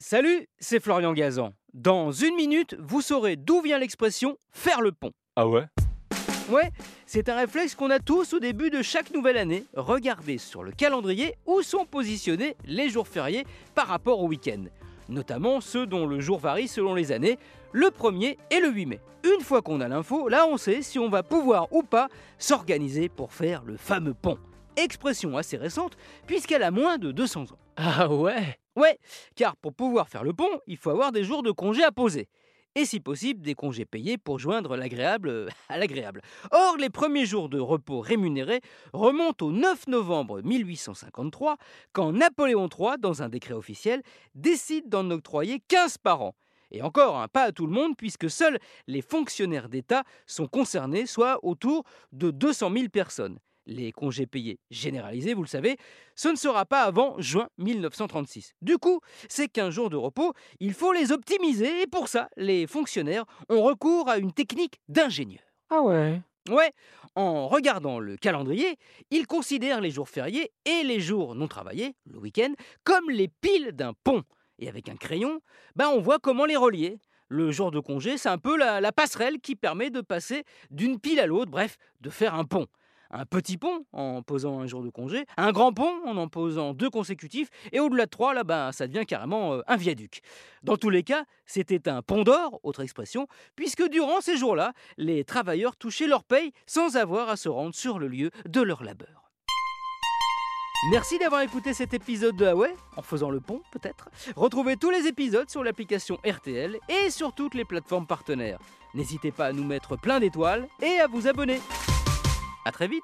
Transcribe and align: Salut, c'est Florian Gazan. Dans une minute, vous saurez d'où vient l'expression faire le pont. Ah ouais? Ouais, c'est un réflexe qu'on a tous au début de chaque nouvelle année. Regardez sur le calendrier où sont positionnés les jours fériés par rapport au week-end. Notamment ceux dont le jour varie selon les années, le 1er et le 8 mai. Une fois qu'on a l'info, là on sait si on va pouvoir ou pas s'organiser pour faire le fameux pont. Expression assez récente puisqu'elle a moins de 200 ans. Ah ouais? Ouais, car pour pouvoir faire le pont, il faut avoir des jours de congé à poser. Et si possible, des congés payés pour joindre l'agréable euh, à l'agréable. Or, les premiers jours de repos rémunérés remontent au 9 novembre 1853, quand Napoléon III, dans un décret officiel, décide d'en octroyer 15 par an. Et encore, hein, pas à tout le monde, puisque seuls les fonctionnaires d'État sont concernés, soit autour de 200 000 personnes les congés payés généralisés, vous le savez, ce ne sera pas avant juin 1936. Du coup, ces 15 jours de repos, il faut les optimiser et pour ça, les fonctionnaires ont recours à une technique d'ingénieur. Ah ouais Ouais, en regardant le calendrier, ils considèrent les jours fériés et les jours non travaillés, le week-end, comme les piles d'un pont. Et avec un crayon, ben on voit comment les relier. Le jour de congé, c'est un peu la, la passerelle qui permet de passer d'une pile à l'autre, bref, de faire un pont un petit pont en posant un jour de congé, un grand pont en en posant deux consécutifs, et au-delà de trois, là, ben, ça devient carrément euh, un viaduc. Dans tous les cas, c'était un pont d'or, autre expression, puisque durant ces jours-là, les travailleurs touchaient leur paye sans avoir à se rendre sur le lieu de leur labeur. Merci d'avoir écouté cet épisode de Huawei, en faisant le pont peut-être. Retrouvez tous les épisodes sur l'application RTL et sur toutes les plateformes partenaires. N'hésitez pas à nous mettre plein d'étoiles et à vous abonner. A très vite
Salut, 0.00 0.46
c'est 0.60 0.78
Florian 0.78 1.12
Gazan. 1.12 1.54
Dans 1.74 2.12
une 2.12 2.36
minute, 2.36 2.76
vous 2.78 3.00
saurez 3.00 3.34
d'où 3.34 3.60
vient 3.60 3.80
l'expression 3.80 4.38
faire 4.52 4.80
le 4.80 4.92
pont. 4.92 5.10
Ah 5.34 5.48
ouais? 5.48 5.64
Ouais, 6.48 6.70
c'est 7.04 7.28
un 7.28 7.34
réflexe 7.34 7.74
qu'on 7.74 7.90
a 7.90 7.98
tous 7.98 8.32
au 8.32 8.38
début 8.38 8.70
de 8.70 8.80
chaque 8.80 9.12
nouvelle 9.12 9.36
année. 9.36 9.64
Regardez 9.74 10.38
sur 10.38 10.62
le 10.62 10.70
calendrier 10.70 11.34
où 11.46 11.62
sont 11.62 11.84
positionnés 11.84 12.54
les 12.64 12.88
jours 12.88 13.08
fériés 13.08 13.44
par 13.74 13.88
rapport 13.88 14.20
au 14.20 14.28
week-end. 14.28 14.66
Notamment 15.08 15.60
ceux 15.60 15.84
dont 15.84 16.06
le 16.06 16.20
jour 16.20 16.38
varie 16.38 16.68
selon 16.68 16.94
les 16.94 17.10
années, 17.10 17.36
le 17.72 17.88
1er 17.88 18.36
et 18.52 18.60
le 18.60 18.70
8 18.70 18.86
mai. 18.86 19.00
Une 19.24 19.42
fois 19.42 19.62
qu'on 19.62 19.80
a 19.80 19.88
l'info, 19.88 20.28
là 20.28 20.46
on 20.46 20.58
sait 20.58 20.80
si 20.82 21.00
on 21.00 21.08
va 21.08 21.24
pouvoir 21.24 21.72
ou 21.72 21.82
pas 21.82 22.06
s'organiser 22.38 23.08
pour 23.08 23.32
faire 23.32 23.64
le 23.64 23.76
fameux 23.76 24.14
pont. 24.14 24.38
Expression 24.76 25.36
assez 25.36 25.56
récente 25.56 25.96
puisqu'elle 26.28 26.62
a 26.62 26.70
moins 26.70 26.98
de 26.98 27.10
200 27.10 27.42
ans. 27.42 27.58
Ah 27.76 28.08
ouais? 28.08 28.58
Ouais, 28.78 28.96
car 29.34 29.56
pour 29.56 29.74
pouvoir 29.74 30.08
faire 30.08 30.22
le 30.22 30.32
pont, 30.32 30.60
il 30.68 30.76
faut 30.76 30.90
avoir 30.90 31.10
des 31.10 31.24
jours 31.24 31.42
de 31.42 31.50
congé 31.50 31.82
à 31.82 31.90
poser. 31.90 32.28
Et 32.76 32.84
si 32.84 33.00
possible, 33.00 33.42
des 33.42 33.56
congés 33.56 33.84
payés 33.84 34.18
pour 34.18 34.38
joindre 34.38 34.76
l'agréable 34.76 35.30
euh, 35.30 35.48
à 35.68 35.78
l'agréable. 35.78 36.22
Or, 36.52 36.76
les 36.76 36.88
premiers 36.88 37.26
jours 37.26 37.48
de 37.48 37.58
repos 37.58 37.98
rémunérés 37.98 38.60
remontent 38.92 39.46
au 39.46 39.50
9 39.50 39.88
novembre 39.88 40.42
1853, 40.42 41.56
quand 41.92 42.12
Napoléon 42.12 42.68
III, 42.68 42.98
dans 43.00 43.20
un 43.20 43.28
décret 43.28 43.54
officiel, 43.54 44.00
décide 44.36 44.88
d'en 44.88 45.10
octroyer 45.10 45.60
15 45.66 45.98
par 45.98 46.22
an. 46.22 46.36
Et 46.70 46.80
encore, 46.80 47.18
hein, 47.18 47.26
pas 47.26 47.42
à 47.42 47.52
tout 47.52 47.66
le 47.66 47.72
monde, 47.72 47.96
puisque 47.96 48.30
seuls 48.30 48.60
les 48.86 49.02
fonctionnaires 49.02 49.68
d'État 49.68 50.04
sont 50.24 50.46
concernés, 50.46 51.06
soit 51.06 51.44
autour 51.44 51.82
de 52.12 52.30
200 52.30 52.70
000 52.72 52.88
personnes 52.90 53.40
les 53.68 53.92
congés 53.92 54.26
payés 54.26 54.58
généralisés, 54.70 55.34
vous 55.34 55.42
le 55.42 55.48
savez, 55.48 55.76
ce 56.16 56.28
ne 56.28 56.36
sera 56.36 56.64
pas 56.64 56.82
avant 56.82 57.14
juin 57.20 57.48
1936. 57.58 58.54
Du 58.62 58.78
coup, 58.78 59.00
ces 59.28 59.46
15 59.46 59.72
jours 59.72 59.90
de 59.90 59.96
repos, 59.96 60.32
il 60.58 60.72
faut 60.72 60.92
les 60.92 61.12
optimiser 61.12 61.82
et 61.82 61.86
pour 61.86 62.08
ça, 62.08 62.28
les 62.36 62.66
fonctionnaires 62.66 63.24
ont 63.48 63.62
recours 63.62 64.08
à 64.08 64.18
une 64.18 64.32
technique 64.32 64.80
d'ingénieur. 64.88 65.42
Ah 65.70 65.82
ouais 65.82 66.20
Ouais, 66.48 66.72
en 67.14 67.46
regardant 67.46 68.00
le 68.00 68.16
calendrier, 68.16 68.78
ils 69.10 69.26
considèrent 69.26 69.82
les 69.82 69.90
jours 69.90 70.08
fériés 70.08 70.50
et 70.64 70.82
les 70.82 70.98
jours 70.98 71.34
non 71.34 71.46
travaillés, 71.46 71.94
le 72.06 72.18
week-end, 72.18 72.54
comme 72.84 73.10
les 73.10 73.28
piles 73.28 73.72
d'un 73.72 73.92
pont. 74.02 74.22
Et 74.58 74.66
avec 74.66 74.88
un 74.88 74.96
crayon, 74.96 75.40
ben 75.76 75.88
on 75.88 76.00
voit 76.00 76.18
comment 76.18 76.46
les 76.46 76.56
relier. 76.56 76.98
Le 77.28 77.50
jour 77.50 77.70
de 77.70 77.80
congé, 77.80 78.16
c'est 78.16 78.30
un 78.30 78.38
peu 78.38 78.56
la, 78.56 78.80
la 78.80 78.92
passerelle 78.92 79.40
qui 79.40 79.56
permet 79.56 79.90
de 79.90 80.00
passer 80.00 80.44
d'une 80.70 80.98
pile 80.98 81.20
à 81.20 81.26
l'autre, 81.26 81.50
bref, 81.50 81.76
de 82.00 82.08
faire 82.08 82.34
un 82.34 82.46
pont 82.46 82.66
un 83.10 83.24
petit 83.24 83.56
pont 83.56 83.84
en 83.92 84.22
posant 84.22 84.60
un 84.60 84.66
jour 84.66 84.82
de 84.82 84.90
congé, 84.90 85.24
un 85.36 85.52
grand 85.52 85.72
pont 85.72 85.92
en 86.06 86.16
en 86.16 86.28
posant 86.28 86.74
deux 86.74 86.90
consécutifs, 86.90 87.48
et 87.72 87.80
au-delà 87.80 88.06
de 88.06 88.10
trois, 88.10 88.34
là, 88.34 88.44
ben, 88.44 88.72
ça 88.72 88.86
devient 88.86 89.06
carrément 89.06 89.54
euh, 89.54 89.62
un 89.66 89.76
viaduc. 89.76 90.20
Dans 90.62 90.76
tous 90.76 90.90
les 90.90 91.02
cas, 91.02 91.24
c'était 91.46 91.88
un 91.88 92.02
pont 92.02 92.22
d'or, 92.22 92.60
autre 92.62 92.82
expression, 92.82 93.26
puisque 93.56 93.88
durant 93.88 94.20
ces 94.20 94.36
jours-là, 94.36 94.72
les 94.96 95.24
travailleurs 95.24 95.76
touchaient 95.76 96.06
leur 96.06 96.24
paye 96.24 96.52
sans 96.66 96.96
avoir 96.96 97.28
à 97.28 97.36
se 97.36 97.48
rendre 97.48 97.74
sur 97.74 97.98
le 97.98 98.08
lieu 98.08 98.30
de 98.46 98.60
leur 98.60 98.82
labeur. 98.82 99.28
Merci 100.90 101.18
d'avoir 101.18 101.40
écouté 101.40 101.74
cet 101.74 101.92
épisode 101.92 102.36
de 102.36 102.44
Huawei, 102.44 102.72
en 102.96 103.02
faisant 103.02 103.30
le 103.30 103.40
pont 103.40 103.62
peut-être. 103.72 104.10
Retrouvez 104.36 104.76
tous 104.76 104.90
les 104.90 105.08
épisodes 105.08 105.50
sur 105.50 105.64
l'application 105.64 106.18
RTL 106.24 106.78
et 106.88 107.10
sur 107.10 107.34
toutes 107.34 107.54
les 107.54 107.64
plateformes 107.64 108.06
partenaires. 108.06 108.60
N'hésitez 108.94 109.32
pas 109.32 109.46
à 109.46 109.52
nous 109.52 109.64
mettre 109.64 109.98
plein 109.98 110.20
d'étoiles 110.20 110.68
et 110.80 111.00
à 111.00 111.08
vous 111.08 111.26
abonner. 111.26 111.58
A 112.68 112.70
très 112.70 112.86
vite 112.86 113.02